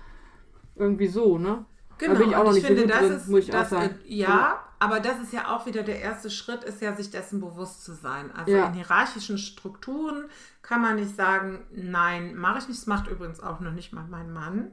[0.75, 1.67] Irgendwie so, ne?
[1.99, 3.71] Genau, bin ich auch noch ich nicht finde, das drin, ist, muss ich auch das,
[3.71, 3.95] sagen.
[4.05, 7.41] äh, ja, aber das ist ja auch wieder der erste Schritt, ist ja, sich dessen
[7.41, 8.33] bewusst zu sein.
[8.35, 8.67] Also Ja.
[8.67, 10.25] in hierarchischen Strukturen
[10.63, 12.81] kann man nicht sagen, nein, mache ich nicht.
[12.81, 14.73] Das macht übrigens auch noch nicht mal mein Mann.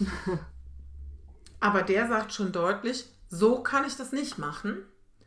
[1.60, 4.78] aber der sagt schon deutlich, so kann ich das nicht machen.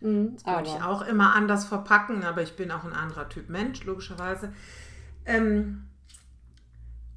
[0.03, 3.49] Mhm, Das würde ich auch immer anders verpacken, aber ich bin auch ein anderer Typ
[3.49, 4.51] Mensch, logischerweise.
[5.25, 5.85] Ähm,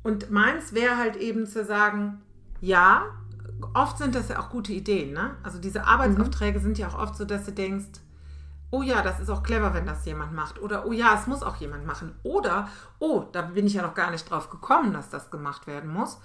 [0.05, 2.23] und meins wäre halt eben zu sagen,
[2.61, 3.07] ja,
[3.75, 5.13] oft sind das ja auch gute Ideen.
[5.13, 5.33] Ne?
[5.43, 8.01] Also diese Arbeitsaufträge sind ja auch oft so, dass du denkst,
[8.71, 10.63] oh ja, das ist auch clever, wenn das jemand macht.
[10.63, 12.13] Oder oh ja, es muss auch jemand machen.
[12.23, 12.69] Oder,
[13.01, 16.21] oh, da bin ich ja noch gar nicht drauf gekommen, dass das gemacht werden muss.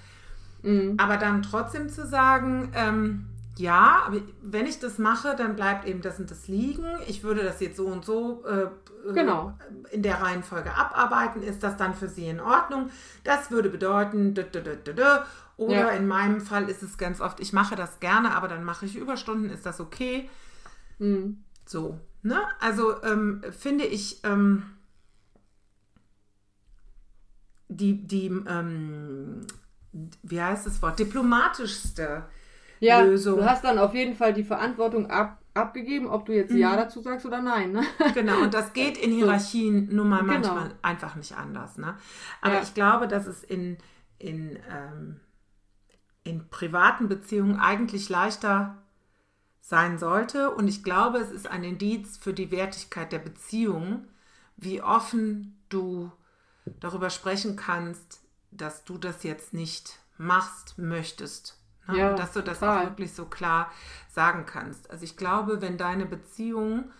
[0.61, 0.95] Mhm.
[0.97, 3.25] Aber dann trotzdem zu sagen, ähm,
[3.57, 6.85] ja, aber wenn ich das mache, dann bleibt eben das und das liegen.
[7.07, 8.67] Ich würde das jetzt so und so äh,
[9.13, 9.57] Genau.
[9.91, 11.41] in der Reihenfolge abarbeiten.
[11.43, 12.89] Ist das dann für Sie in Ordnung?
[13.23, 15.03] Das würde bedeuten, dü, dü, dü, dü, dü.
[15.57, 15.89] oder Ja.
[15.89, 18.95] in meinem Fall ist es ganz oft, ich mache das gerne, aber dann mache ich
[18.95, 19.49] Überstunden.
[19.49, 20.29] Ist das okay?
[20.99, 21.43] Mhm.
[21.65, 22.39] So, ne?
[22.59, 24.63] Also ähm, finde ich ähm,
[27.69, 29.41] die, die ähm,
[30.23, 32.23] wie heißt das Wort, diplomatischste
[32.81, 33.37] Ja, Lösung.
[33.37, 37.01] du hast dann auf jeden Fall die Verantwortung ab, abgegeben, ob du jetzt Ja dazu
[37.01, 37.71] sagst oder Nein.
[37.71, 37.83] Ne?
[38.13, 40.33] Genau, und das geht in Hierarchien nun mal Genau.
[40.33, 41.77] manchmal einfach nicht anders.
[41.77, 41.95] Ne?
[42.41, 42.61] Aber Ja.
[42.61, 43.77] ich glaube, dass es in,
[44.17, 45.19] in, ähm,
[46.23, 48.77] in privaten Beziehungen eigentlich leichter
[49.61, 50.51] sein sollte.
[50.51, 54.07] Und ich glaube, es ist ein Indiz für die Wertigkeit der Beziehung,
[54.57, 56.11] wie offen du
[56.79, 61.57] darüber sprechen kannst, dass du das jetzt nicht machst, möchtest.
[61.87, 61.97] Ne?
[61.97, 62.77] Ja, dass du das total.
[62.85, 63.71] auch wirklich so klar
[64.09, 64.89] sagen kannst.
[64.91, 66.91] Also ich glaube, wenn deine Beziehung,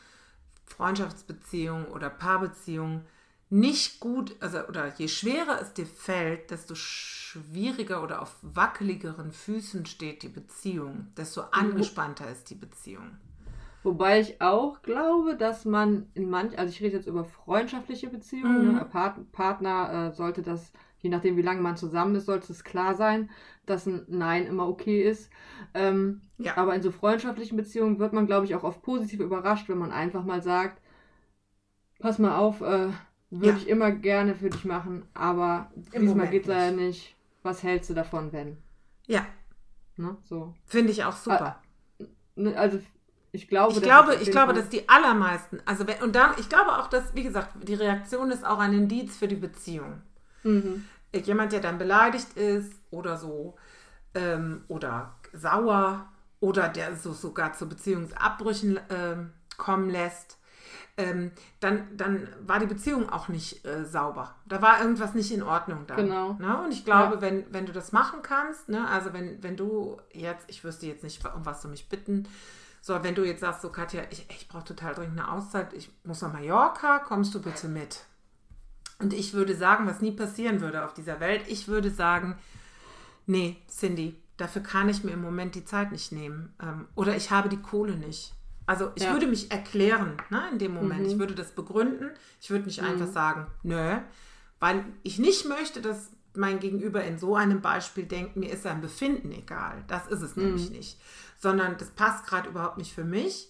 [0.66, 3.06] Freundschaftsbeziehung oder Paarbeziehung
[3.50, 9.86] nicht gut, also oder je schwerer es dir fällt, desto schwieriger oder auf wackeligeren Füßen
[9.86, 13.18] steht die Beziehung, desto angespannter ist die Beziehung.
[13.84, 18.62] Wobei ich auch glaube, dass man in manch, also ich rede jetzt über freundschaftliche Beziehungen,
[18.62, 18.72] Mhm.
[18.72, 18.86] ne?
[18.92, 22.94] Part, Partner äh, sollte das, je nachdem wie lange man zusammen ist, sollte es klar
[22.96, 23.30] sein,
[23.66, 25.30] dass ein Nein immer okay ist.
[25.74, 26.58] Ähm, Ja.
[26.58, 29.92] Aber in so freundschaftlichen Beziehungen wird man, glaube ich, auch oft positiv überrascht, wenn man
[29.92, 30.82] einfach mal sagt,
[32.00, 32.90] pass mal auf, äh,
[33.30, 33.56] würde Ja.
[33.58, 37.16] ich immer gerne für dich machen, aber Im diesmal geht's leider nicht.
[37.44, 38.58] Was hältst du davon, wenn?
[39.08, 39.26] Ja,
[39.98, 40.18] Ne?
[40.24, 40.54] So.
[40.66, 41.62] finde ich auch super.
[42.36, 42.80] Ne, Also
[43.34, 46.50] ich glaube, Ich dass glaube, ich glaube, dass die allermeisten, also wenn, und dann, ich
[46.50, 50.02] glaube auch, dass, wie gesagt, die Reaktion ist auch ein Indiz für die Beziehung.
[50.44, 50.86] Mhm.
[51.14, 53.56] Jemand, der dann beleidigt ist oder so,
[54.14, 56.08] ähm, oder sauer
[56.40, 60.38] oder der so sogar zu Beziehungsabbrüchen ähm, kommen lässt,
[60.98, 64.36] ähm, dann, dann war die Beziehung auch nicht äh, sauber.
[64.46, 65.96] Da war irgendwas nicht in Ordnung da.
[65.96, 66.34] Genau.
[66.34, 66.62] Ne?
[66.64, 67.22] Und ich glaube, Ja.
[67.22, 68.88] wenn, wenn du das machen kannst, ne?
[68.88, 72.28] also wenn, wenn du jetzt, ich wüsste jetzt nicht, um was du mich bitten,
[72.82, 75.92] so, wenn du jetzt sagst, so Katja, ich, ich brauche total dringend eine Auszeit, ich
[76.04, 78.06] muss nach Mallorca, kommst du bitte mit?
[79.02, 82.38] Und ich würde sagen, was nie passieren würde auf dieser Welt, ich würde sagen,
[83.26, 86.54] nee, Cindy, dafür kann ich mir im Moment die Zeit nicht nehmen.
[86.62, 88.34] Ähm, oder ich habe die Kohle nicht.
[88.66, 89.12] Also ich Ja.
[89.14, 91.02] würde mich erklären ne, in dem Moment.
[91.02, 91.08] Mhm.
[91.08, 92.12] Ich würde das begründen.
[92.40, 93.98] Ich würde nicht einfach sagen, nö,
[94.60, 98.80] weil ich nicht möchte, dass mein Gegenüber in so einem Beispiel denkt, mir ist sein
[98.80, 99.84] Befinden egal.
[99.88, 100.78] Das ist es nämlich Mhm.
[100.78, 101.02] nicht.
[101.38, 103.50] Sondern das passt gerade überhaupt nicht für mich.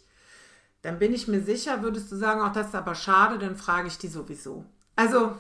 [0.81, 3.87] Dann bin ich mir sicher, würdest du sagen, auch das ist aber schade, dann frage
[3.87, 4.65] ich die sowieso.
[4.95, 5.35] Also,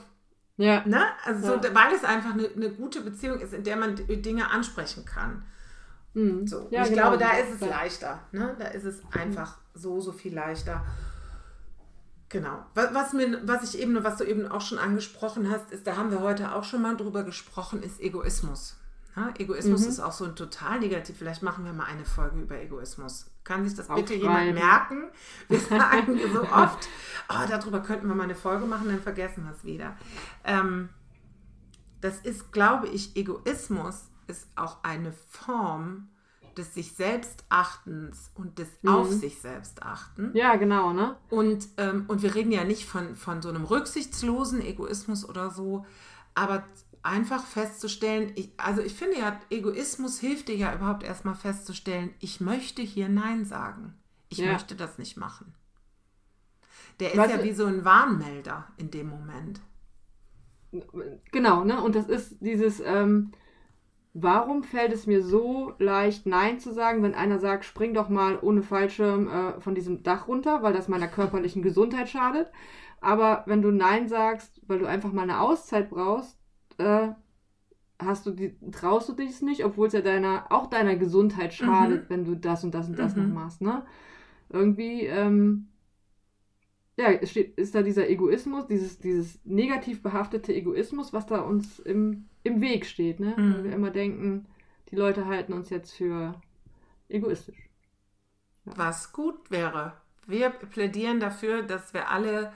[0.57, 0.85] Ja.
[0.85, 1.03] ne?
[1.25, 1.73] Also, so, Ja.
[1.75, 5.43] weil es einfach eine, eine gute Beziehung ist, in der man Dinge ansprechen kann.
[6.13, 6.45] Mhm.
[6.47, 6.67] So.
[6.71, 7.01] Ja, ich genau.
[7.03, 8.19] glaube, da ist es leichter.
[8.31, 8.55] Ne?
[8.59, 10.85] Da ist es einfach so, so viel leichter.
[12.29, 12.65] Genau.
[12.75, 15.97] Was, was, mir, was ich eben, was du eben auch schon angesprochen hast, ist, da
[15.97, 18.77] haben wir heute auch schon mal drüber gesprochen, ist Egoismus.
[19.15, 19.87] Ja, Egoismus Mhm.
[19.89, 21.17] ist auch so ein total negativ.
[21.17, 23.25] Vielleicht machen wir mal eine Folge über Egoismus.
[23.43, 25.09] Kann sich das bitte jemand merken?
[25.47, 26.87] Wir sagen so oft,
[27.29, 29.97] oh, darüber könnten wir mal eine Folge machen, dann vergessen wir es wieder.
[30.43, 30.89] Ähm,
[32.01, 36.09] das ist, glaube ich, Egoismus ist auch eine Form
[36.57, 38.89] des sich selbst achtens und des Mhm.
[38.89, 40.31] auf sich selbst achten.
[40.33, 41.15] Ja, genau, ne?
[41.29, 45.85] Und, ähm, und wir reden ja nicht von, von so einem rücksichtslosen Egoismus oder so,
[46.35, 46.63] aber
[47.03, 52.41] einfach festzustellen, ich, also ich finde ja, Egoismus hilft dir ja überhaupt erstmal festzustellen, ich
[52.41, 53.97] möchte hier Nein sagen.
[54.29, 54.53] Ich Ja.
[54.53, 55.53] möchte das nicht machen.
[56.99, 59.59] Der ist Weißt ja wie so ein Warnmelder in dem Moment.
[61.31, 61.81] Genau, ne?
[61.81, 63.31] Und das ist dieses, ähm,
[64.13, 68.39] warum fällt es mir so leicht, Nein zu sagen, wenn einer sagt, spring doch mal
[68.41, 72.49] ohne Fallschirm äh, von diesem Dach runter, weil das meiner körperlichen Gesundheit schadet.
[73.01, 76.37] Aber wenn du Nein sagst, weil du einfach mal eine Auszeit brauchst,
[76.81, 77.15] äh,
[77.99, 82.09] hast du die, traust du dich nicht, obwohl es ja deiner, auch deiner Gesundheit schadet,
[82.09, 83.23] wenn du das und das und das Mhm.
[83.23, 83.85] noch machst, ne?
[84.49, 85.67] Irgendwie, ähm,
[86.97, 91.79] ja, es steht, ist da dieser Egoismus, dieses, dieses negativ behaftete Egoismus, was da uns
[91.79, 93.35] im, im Weg steht, ne?
[93.37, 93.53] Mhm.
[93.53, 94.45] Weil wir immer denken,
[94.91, 96.35] die Leute halten uns jetzt für
[97.09, 97.69] egoistisch.
[98.65, 99.93] Was gut wäre.
[100.27, 102.53] Wir plädieren dafür, dass wir alle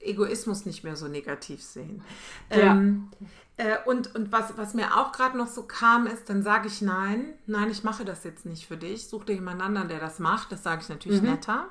[0.00, 2.02] Egoismus nicht mehr so negativ sehen.
[2.50, 2.72] Ja.
[2.72, 3.08] Ähm,
[3.56, 6.80] äh, und und was, was mir auch gerade noch so kam, ist, dann sage ich
[6.82, 9.08] nein, nein, ich mache das jetzt nicht für dich.
[9.08, 10.52] Such dir jemand anderen, der das macht.
[10.52, 11.28] Das sage ich natürlich Mhm.
[11.30, 11.68] netter.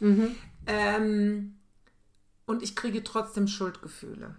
[0.00, 0.34] Mhm.
[0.66, 1.56] Ähm,
[2.46, 4.34] und ich kriege trotzdem Schuldgefühle.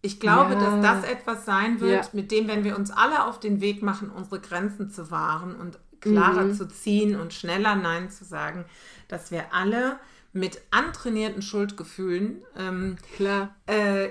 [0.00, 0.60] Ich glaube, Ja.
[0.60, 2.10] dass das etwas sein wird, Ja.
[2.12, 5.78] mit dem, wenn wir uns alle auf den Weg machen, unsere Grenzen zu wahren und
[6.00, 6.54] klarer Mhm.
[6.54, 8.64] zu ziehen und schneller Nein zu sagen,
[9.08, 9.98] dass wir alle
[10.32, 13.54] mit antrainierten Schuldgefühlen ähm, Klar.
[13.66, 14.08] äh,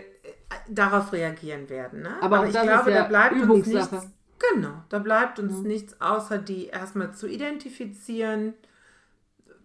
[0.69, 2.01] darauf reagieren werden.
[2.01, 2.15] Ne?
[2.21, 4.07] Aber auch ich glaube, ja da bleibt uns nichts.
[4.53, 5.67] Genau, da bleibt uns Ja.
[5.67, 8.53] nichts, außer die erstmal zu identifizieren,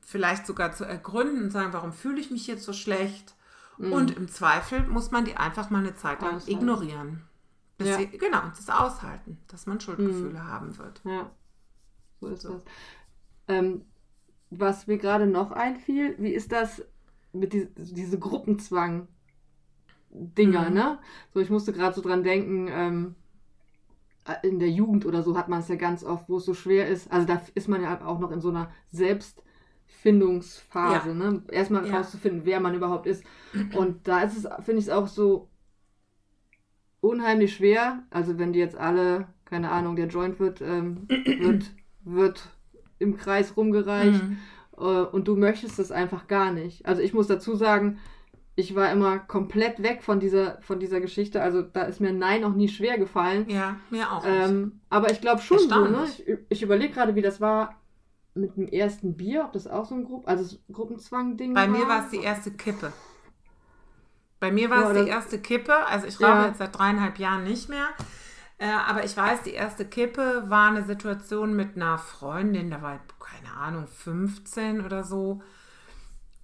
[0.00, 3.34] vielleicht sogar zu ergründen und sagen, warum fühle ich mich jetzt so schlecht?
[3.78, 3.92] Mhm.
[3.92, 6.50] Und im Zweifel muss man die einfach mal eine Zeit lang Aushalten.
[6.52, 7.22] ignorieren.
[7.80, 7.96] Ja.
[7.96, 11.00] sie, genau, und das aushalten, dass man Schuldgefühle haben wird.
[11.04, 11.30] Ja,
[12.20, 12.62] so ist das.
[13.48, 13.84] Ähm,
[14.58, 16.84] was mir gerade noch einfiel, wie ist das
[17.32, 20.74] mit die, diese Gruppenzwang-Dinger, Mhm.
[20.74, 20.98] ne?
[21.32, 23.14] So, ich musste gerade so dran denken, ähm,
[24.42, 26.86] in der Jugend oder so hat man es ja ganz oft, wo es so schwer
[26.86, 27.10] ist.
[27.10, 31.14] Also da ist man ja auch noch in so einer Selbstfindungsphase, Ja.
[31.14, 31.42] ne?
[31.50, 31.96] Erstmal Ja.
[31.98, 33.24] rauszufinden, wer man überhaupt ist.
[33.76, 35.48] Und da ist es, finde ich es auch so
[37.00, 38.04] unheimlich schwer.
[38.10, 41.72] Also wenn die jetzt alle, keine Ahnung, der Joint wird, ähm, wird,
[42.04, 42.48] wird
[43.02, 44.38] im Kreis rumgereicht Mhm.
[44.78, 46.86] äh, und du möchtest das einfach gar nicht.
[46.86, 47.98] Also ich muss dazu sagen,
[48.54, 51.40] ich war immer komplett weg von dieser, von dieser Geschichte.
[51.42, 53.46] Also da ist mir Nein auch nie schwer gefallen.
[53.48, 54.22] Ja, mir auch.
[54.26, 56.04] Ähm, aber ich glaube schon so, ne?
[56.06, 57.80] Ich, ich überlege gerade, wie das war
[58.34, 61.68] mit dem ersten Bier, ob das auch so ein Grupp, also Gruppenzwang-Ding Bei war.
[61.68, 62.92] mir war es die erste Kippe.
[64.40, 65.74] Bei mir war Ja, es die erste Kippe.
[65.86, 66.46] Also ich rauche Ja.
[66.48, 67.86] jetzt seit dreieinhalb Jahren nicht mehr.
[68.58, 73.00] Äh, aber ich weiß, die erste Kippe war eine Situation mit einer Freundin, da war,
[73.18, 75.42] keine Ahnung, 15 oder so.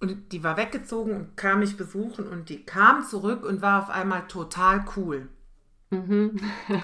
[0.01, 3.89] Und die war weggezogen und kam mich besuchen und die kam zurück und war auf
[3.89, 5.27] einmal total cool.
[5.91, 6.39] Mhm.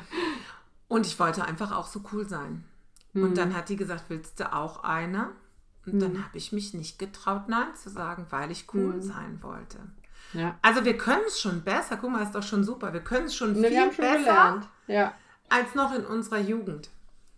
[0.88, 2.64] Und ich wollte einfach auch so cool sein.
[3.14, 3.24] Mhm.
[3.24, 5.30] Und dann hat die gesagt, willst du auch eine?
[5.86, 9.02] Und dann habe ich mich nicht getraut, Nein zu sagen, weil ich cool Mhm.
[9.02, 9.80] sein wollte.
[10.34, 10.58] Ja.
[10.62, 11.98] Also wir können es schon besser.
[11.98, 12.94] Guck mal, ist doch schon super.
[12.94, 14.70] Wir können es schon Ne, viel schon besser gelernt.
[14.88, 15.14] Ja.
[15.50, 16.90] als noch in unserer Jugend.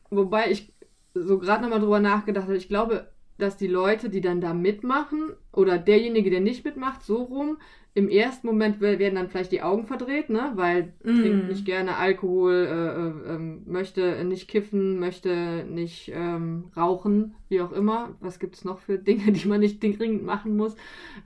[0.09, 0.73] Wobei ich
[1.13, 5.33] so gerade nochmal drüber nachgedacht habe, ich glaube, dass die Leute, die dann da mitmachen,
[5.51, 7.57] oder derjenige, der nicht mitmacht, so rum,
[7.93, 10.51] im ersten Moment we- werden dann vielleicht die Augen verdreht, ne?
[10.53, 11.15] Weil Mm.
[11.15, 17.59] trinkt nicht gerne Alkohol, äh, äh, ähm, möchte nicht kiffen, möchte nicht ähm, rauchen, wie
[17.61, 18.15] auch immer.
[18.19, 20.75] Was gibt es noch für Dinge, die man nicht dringend machen muss?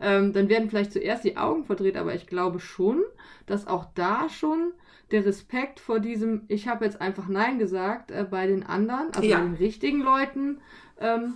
[0.02, 3.02] Ähm, dann werden vielleicht zuerst die Augen verdreht, aber ich glaube schon,
[3.47, 4.71] dass auch da schon
[5.12, 9.28] der Respekt vor diesem, ich habe jetzt einfach Nein gesagt, äh, bei den anderen, also
[9.28, 9.39] Ja.
[9.39, 10.60] bei den richtigen Leuten,
[11.02, 11.34] ähm,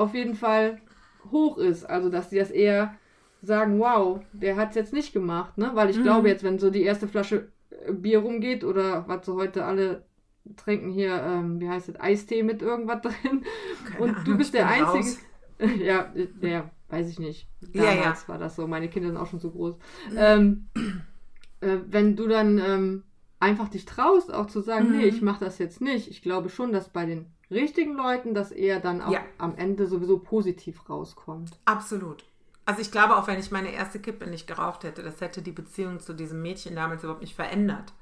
[0.00, 0.80] auf jeden Fall
[1.30, 1.84] hoch ist.
[1.84, 2.94] Also, dass die das eher
[3.42, 5.70] sagen, wow, der hat es jetzt nicht gemacht, ne?
[5.74, 6.02] Weil ich Mhm.
[6.02, 10.04] glaube jetzt, wenn so die erste Flasche äh, Bier rumgeht oder was so heute alle
[10.56, 13.44] trinken hier, ähm, wie heißt das, Eistee mit irgendwas drin
[13.84, 15.16] Keine und Ahnung, du bist der Einzige.
[15.84, 17.46] ja, äh, ja, weiß ich nicht.
[17.72, 17.94] Ja, ja.
[17.94, 18.66] Damals war das so.
[18.66, 19.76] Meine Kinder sind auch schon so groß.
[20.16, 20.68] Ähm,
[21.60, 23.04] äh, wenn du dann ähm,
[23.38, 24.98] einfach dich traust, auch zu sagen, Mhm.
[24.98, 26.08] nee, ich mache das jetzt nicht.
[26.08, 29.20] Ich glaube schon, dass bei den richtigen Leuten das eher dann auch Ja.
[29.38, 31.50] am Ende sowieso positiv rauskommt.
[31.64, 32.24] Absolut.
[32.66, 35.50] Also ich glaube, auch wenn ich meine erste Kippe nicht geraucht hätte, das hätte die
[35.52, 37.92] Beziehung zu diesem Mädchen damals überhaupt nicht verändert.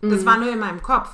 [0.00, 0.26] Das Mhm.
[0.26, 1.10] war nur in meinem Kopf.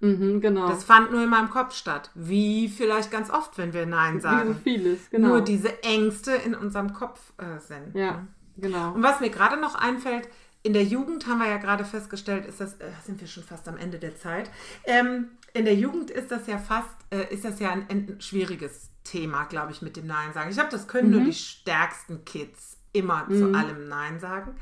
[0.00, 0.68] Mhm, genau.
[0.68, 2.10] Das fand nur in meinem Kopf statt.
[2.14, 4.56] Wie vielleicht ganz oft, wenn wir Nein Wie so sagen.
[4.64, 5.28] vieles, genau.
[5.28, 7.94] Nur diese Ängste in unserem Kopf äh, sind.
[7.94, 8.26] Ja, ne?
[8.58, 8.92] genau.
[8.94, 10.28] Und was mir gerade noch einfällt,
[10.64, 13.68] in der Jugend haben wir ja gerade festgestellt, ist das, äh, sind wir schon fast
[13.68, 14.50] am Ende der Zeit.
[14.84, 18.90] Ähm, in der Jugend ist das ja fast, äh, ist das ja ein, ein schwieriges
[19.04, 20.50] Thema, glaube ich, mit dem Nein sagen.
[20.50, 21.26] Ich glaube, das können nur Mhm.
[21.26, 24.54] die stärksten Kids immer zu allem Nein sagen.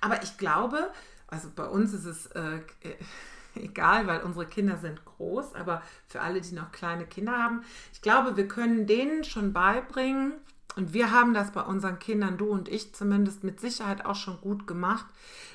[0.00, 0.90] Aber ich glaube,
[1.26, 2.96] also bei uns ist es äh, äh,
[3.54, 8.02] egal, weil unsere Kinder sind groß, aber für alle, die noch kleine Kinder haben, ich
[8.02, 10.34] glaube, wir können denen schon beibringen,
[10.78, 14.40] und wir haben das bei unseren Kindern, du und ich zumindest, mit Sicherheit auch schon
[14.40, 15.06] gut gemacht,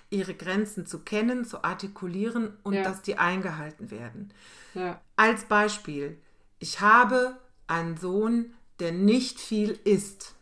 [0.09, 2.83] ihre Grenzen zu kennen, zu artikulieren und Ja.
[2.83, 4.33] dass die eingehalten werden.
[4.73, 5.01] Ja.
[5.15, 6.17] Als Beispiel,
[6.59, 10.35] ich habe einen Sohn, der nicht viel isst,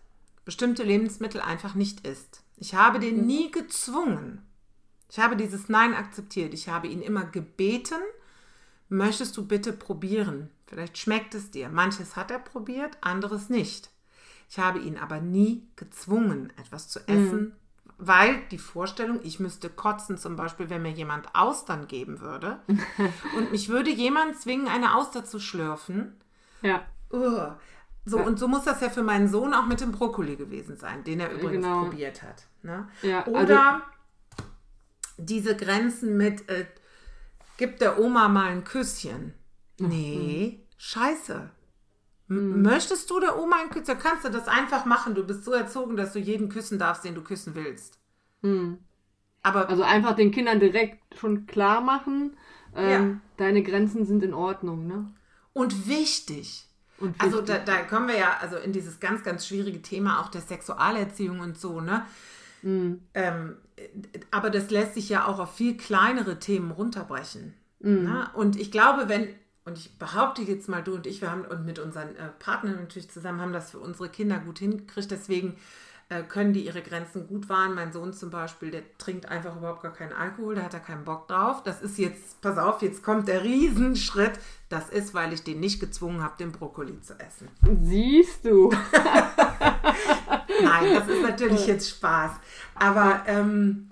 [0.46, 2.42] bestimmte Lebensmittel einfach nicht isst.
[2.58, 4.42] Ich habe den nie gezwungen.
[5.12, 6.56] Ich habe dieses Nein akzeptiert.
[6.56, 8.02] Ich habe ihn immer gebeten,
[8.90, 10.50] möchtest du bitte probieren?
[10.66, 11.70] Vielleicht schmeckt es dir.
[11.70, 13.91] Manches hat er probiert, anderes nicht.
[14.52, 17.54] Ich habe ihn aber nie gezwungen, etwas zu essen,
[17.98, 22.60] weil die Vorstellung, ich müsste kotzen, zum Beispiel, wenn mir jemand Austern geben würde
[23.38, 26.20] und mich würde jemand zwingen, eine Auster zu schlürfen.
[26.64, 26.82] Ja.
[27.14, 27.56] Ugh.
[28.04, 28.24] So, Ja.
[28.26, 31.22] und so muss das ja für meinen Sohn auch mit dem Brokkoli gewesen sein, den
[31.22, 31.84] er übrigens Genau.
[31.86, 32.44] probiert hat.
[32.62, 32.90] Ne?
[33.04, 33.86] Ja, Oder also-
[35.18, 36.66] diese Grenzen mit, äh,
[37.56, 39.34] gib der Oma mal ein Küsschen.
[39.80, 41.50] Nee, scheiße.
[42.32, 44.00] M Möchtest du der Oma ein Küsschen?
[44.00, 45.16] Kannst du das einfach machen.
[45.16, 48.00] Du bist so erzogen, dass du jeden küssen darfst, den du küssen willst.
[48.42, 48.78] Hm.
[49.44, 52.38] Aber Also einfach den Kindern direkt schon klar machen,
[52.76, 53.20] ähm, Ja.
[53.38, 55.14] deine Grenzen sind in Ordnung, ne?
[55.54, 56.68] Und wichtig,
[57.00, 57.66] und Also wichtig.
[57.66, 61.40] da, da kommen wir ja also in dieses ganz, ganz schwierige Thema auch der Sexualerziehung
[61.42, 62.06] und so, ne?
[62.62, 63.02] Mhm.
[63.14, 63.58] Ähm,
[64.30, 67.56] aber das lässt sich ja auch auf viel kleinere Themen runterbrechen.
[67.80, 68.04] Mhm.
[68.04, 68.30] Ne?
[68.36, 69.28] Und ich glaube, wenn,
[69.66, 72.76] und ich behaupte jetzt mal, du und ich, wir haben und mit unseren äh, Partnern
[72.76, 75.56] natürlich zusammen haben das für unsere Kinder gut hingekriegt, deswegen
[76.10, 77.76] äh, können die ihre Grenzen gut wahren.
[77.76, 81.06] Mein Sohn zum Beispiel, der trinkt einfach überhaupt gar keinen Alkohol, da hat er keinen
[81.06, 81.64] Bock drauf.
[81.64, 84.34] Das ist jetzt, pass auf, jetzt kommt der Riesenschritt.
[84.68, 87.50] Das ist, weil ich den nicht gezwungen habe, den Brokkoli zu essen.
[87.82, 88.70] Siehst du.
[90.64, 92.32] Nein, das ist natürlich jetzt Spaß.
[92.76, 93.91] Aber, ähm,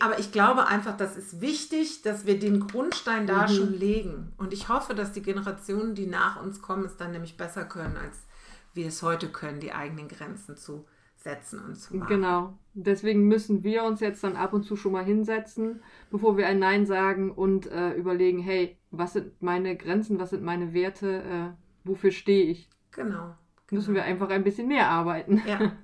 [0.00, 4.32] aber ich glaube einfach, das ist wichtig, dass wir den Grundstein da schon legen.
[4.38, 7.96] Und ich hoffe, dass die Generationen, die nach uns kommen, es dann nämlich besser können,
[7.96, 8.26] als
[8.72, 12.08] wir es heute können, die eigenen Grenzen zu setzen und zu machen.
[12.08, 12.58] Genau.
[12.74, 16.58] Deswegen müssen wir uns jetzt dann ab und zu schon mal hinsetzen, bevor wir ein
[16.58, 21.50] Nein sagen und äh, überlegen, hey, was sind meine Grenzen, was sind meine Werte, äh,
[21.84, 22.68] wofür stehe ich?
[22.92, 23.34] Genau.
[23.70, 25.42] Müssen wir einfach ein bisschen mehr arbeiten.
[25.46, 25.72] Ja.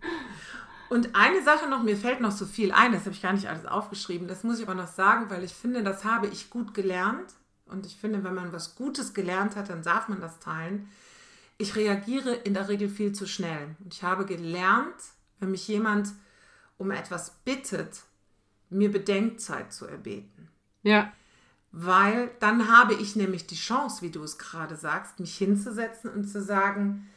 [0.91, 3.49] Und eine Sache noch, mir fällt noch so viel ein, das habe ich gar nicht
[3.49, 6.75] alles aufgeschrieben, das muss ich aber noch sagen, weil ich finde, das habe ich gut
[6.75, 7.33] gelernt.
[7.67, 10.89] Und ich finde, wenn man was Gutes gelernt hat, dann darf man das teilen.
[11.59, 13.77] Ich reagiere in der Regel viel zu schnell.
[13.85, 14.97] Und ich habe gelernt,
[15.39, 16.09] wenn mich jemand
[16.77, 18.03] um etwas bittet,
[18.69, 20.49] mir Bedenkzeit zu erbeten.
[20.83, 21.13] Ja,
[21.71, 26.25] Weil dann habe ich nämlich die Chance, wie du es gerade sagst, mich hinzusetzen und
[26.25, 27.09] zu sagen,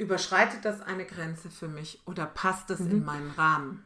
[0.00, 3.84] überschreitet das eine Grenze für mich oder passt es in meinen Rahmen?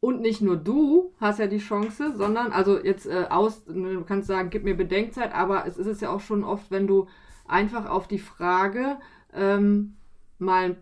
[0.00, 4.28] Und nicht nur du hast ja die Chance, sondern, also jetzt äh, aus, du kannst
[4.28, 7.08] sagen, gib mir Bedenkzeit, aber es ist es ja auch schon oft, wenn du
[7.46, 8.98] einfach auf die Frage
[9.32, 9.96] ähm,
[10.38, 10.76] mal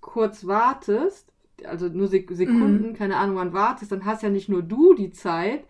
[0.00, 1.32] kurz wartest,
[1.64, 5.10] also nur Sek Sekunden, keine Ahnung, wann wartest, dann hast ja nicht nur du die
[5.10, 5.64] Zeit,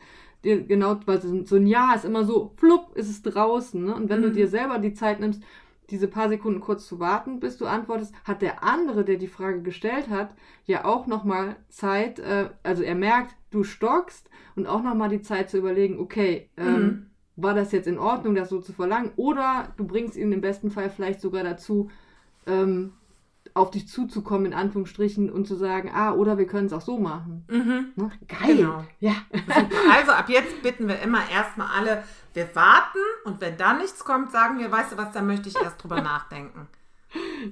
[0.45, 3.83] dir genau, weil so ein Ja ist immer so, flupp, ist es draußen.
[3.83, 3.95] Ne?
[3.95, 5.43] Und wenn du dir selber die Zeit nimmst,
[5.91, 9.63] diese paar Sekunden kurz zu warten, bis du antwortest, hat der andere, der die Frage
[9.63, 15.09] gestellt hat, ja auch nochmal Zeit, äh, also er merkt, du stockst und auch nochmal
[15.09, 17.07] die Zeit zu überlegen, okay, ähm, Mhm.
[17.37, 19.13] war das jetzt in Ordnung, das so zu verlangen?
[19.17, 21.91] Oder du bringst ihn im besten Fall vielleicht sogar dazu,
[22.47, 22.93] ähm,
[23.61, 26.99] auf dich zuzukommen, in Anführungsstrichen, und zu sagen, ah, oder wir können es auch so
[26.99, 27.45] machen.
[27.49, 27.93] Mhm.
[27.97, 28.11] Ne?
[28.27, 28.57] Geil.
[28.57, 28.85] Genau.
[28.99, 29.13] Ja.
[29.93, 32.03] Also ab jetzt bitten wir immer erstmal alle,
[32.35, 35.57] wir warten und wenn da nichts kommt, sagen wir, weißt du was, da möchte ich
[35.61, 36.69] erst drüber nachdenken.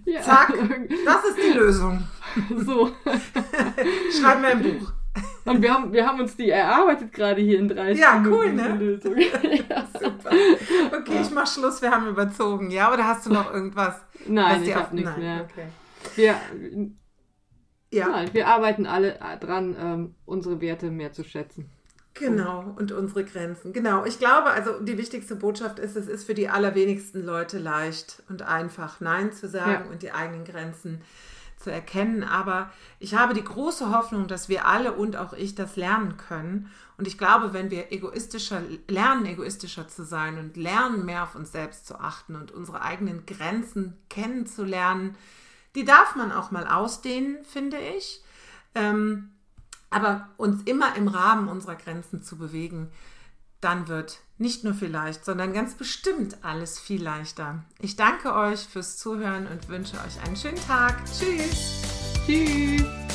[0.05, 0.21] ja.
[0.23, 0.53] Zack,
[1.05, 2.07] das ist die Lösung.
[2.57, 2.91] so.
[4.21, 4.93] Schreiben wir im Buch.
[5.45, 8.35] Und wir haben, wir haben uns die erarbeitet gerade hier in 30 Ja, Minuten.
[8.37, 8.69] cool, ne?
[8.77, 9.17] Lösung.
[9.19, 9.87] ja.
[9.99, 10.31] Super.
[10.97, 12.71] Okay, ich mach Schluss, wir haben überzogen.
[12.71, 13.95] Ja, oder hast du noch irgendwas?
[14.27, 15.47] Nein, ich habe nichts Nein, mehr.
[15.51, 15.67] Okay.
[16.17, 16.37] Wir,
[17.91, 21.71] Ja, nein, wir arbeiten alle dran, ähm, unsere Werte mehr zu schätzen.
[22.15, 22.75] genau.
[22.77, 23.73] Und unsere Grenzen.
[23.73, 24.05] Genau.
[24.05, 28.43] Ich glaube, also die wichtigste Botschaft ist, es ist für die allerwenigsten Leute leicht und
[28.43, 29.91] einfach Nein zu sagen Ja.
[29.91, 31.01] und die eigenen Grenzen
[31.57, 32.25] zu erkennen.
[32.25, 36.71] Aber ich habe die große Hoffnung, dass wir alle und auch ich das lernen können.
[36.99, 41.53] Und ich glaube, wenn wir egoistischer lernen, egoistischer zu sein und lernen, mehr auf uns
[41.53, 45.15] selbst zu achten und unsere eigenen Grenzen kennenzulernen,
[45.79, 48.21] die darf man auch mal ausdehnen, finde ich.
[48.75, 49.31] Ähm,
[49.91, 52.91] aber uns immer im Rahmen unserer Grenzen zu bewegen,
[53.61, 57.63] dann wird nicht nur vielleicht, sondern ganz bestimmt alles viel leichter.
[57.79, 60.97] Ich danke euch fürs Zuhören und wünsche euch einen schönen Tag.
[61.07, 61.81] Tschüss.
[62.27, 63.08] Tschüss!